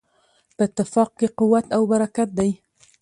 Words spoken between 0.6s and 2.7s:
اتفاق کې قوت او برکت دی.